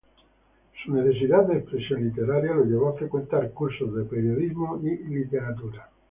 Su 0.83 0.95
necesidad 0.95 1.43
de 1.43 1.59
expresión 1.59 2.03
literaria 2.03 2.55
lo 2.55 2.65
llevó 2.65 2.87
a 2.89 2.93
frecuentar 2.97 3.51
cursos 3.51 3.93
de 3.95 4.03
periodismo 4.03 4.81
y 4.83 4.95
literatura. 4.97 5.91